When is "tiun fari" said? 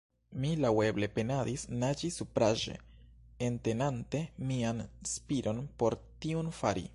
6.27-6.89